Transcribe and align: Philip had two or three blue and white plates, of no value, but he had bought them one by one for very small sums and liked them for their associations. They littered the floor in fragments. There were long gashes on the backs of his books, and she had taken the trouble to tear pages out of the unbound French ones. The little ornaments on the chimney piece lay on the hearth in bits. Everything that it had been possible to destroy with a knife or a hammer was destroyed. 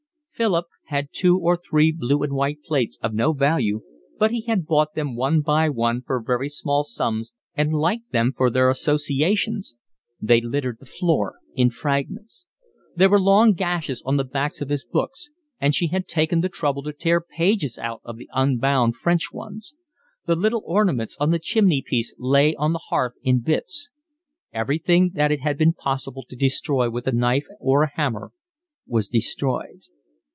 Philip 0.33 0.65
had 0.87 1.09
two 1.11 1.37
or 1.37 1.55
three 1.55 1.91
blue 1.91 2.23
and 2.23 2.33
white 2.33 2.63
plates, 2.63 2.97
of 3.03 3.13
no 3.13 3.31
value, 3.31 3.81
but 4.17 4.31
he 4.31 4.41
had 4.41 4.65
bought 4.65 4.95
them 4.95 5.15
one 5.15 5.41
by 5.41 5.69
one 5.69 6.01
for 6.01 6.19
very 6.19 6.49
small 6.49 6.83
sums 6.83 7.31
and 7.53 7.71
liked 7.75 8.11
them 8.11 8.31
for 8.35 8.49
their 8.49 8.67
associations. 8.67 9.75
They 10.19 10.41
littered 10.41 10.77
the 10.79 10.87
floor 10.87 11.35
in 11.53 11.69
fragments. 11.69 12.47
There 12.95 13.09
were 13.11 13.19
long 13.21 13.53
gashes 13.53 14.01
on 14.03 14.17
the 14.17 14.23
backs 14.23 14.61
of 14.61 14.69
his 14.69 14.83
books, 14.83 15.29
and 15.59 15.75
she 15.75 15.89
had 15.89 16.07
taken 16.07 16.41
the 16.41 16.49
trouble 16.49 16.81
to 16.85 16.93
tear 16.93 17.21
pages 17.21 17.77
out 17.77 18.01
of 18.03 18.17
the 18.17 18.27
unbound 18.33 18.95
French 18.95 19.31
ones. 19.31 19.75
The 20.25 20.35
little 20.35 20.63
ornaments 20.65 21.15
on 21.19 21.29
the 21.29 21.37
chimney 21.37 21.83
piece 21.85 22.15
lay 22.17 22.55
on 22.55 22.73
the 22.73 22.81
hearth 22.89 23.13
in 23.21 23.41
bits. 23.41 23.91
Everything 24.51 25.11
that 25.13 25.31
it 25.31 25.41
had 25.41 25.55
been 25.55 25.73
possible 25.73 26.25
to 26.29 26.35
destroy 26.35 26.89
with 26.89 27.05
a 27.05 27.11
knife 27.11 27.45
or 27.59 27.83
a 27.83 27.91
hammer 27.93 28.31
was 28.87 29.07
destroyed. 29.07 29.81